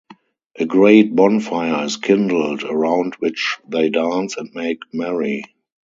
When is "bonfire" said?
1.15-1.85